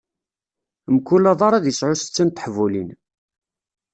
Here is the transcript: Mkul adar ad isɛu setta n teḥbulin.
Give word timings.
Mkul 0.95 1.23
adar 1.31 1.53
ad 1.53 1.65
isɛu 1.71 1.93
setta 1.97 2.23
n 2.25 2.29
teḥbulin. 2.29 2.89